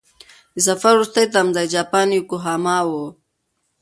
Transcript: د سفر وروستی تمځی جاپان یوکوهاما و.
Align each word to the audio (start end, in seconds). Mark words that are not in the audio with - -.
د 0.53 0.55
سفر 0.67 0.93
وروستی 0.95 1.25
تمځی 1.33 1.65
جاپان 1.75 2.07
یوکوهاما 2.17 2.77
و. 2.85 2.91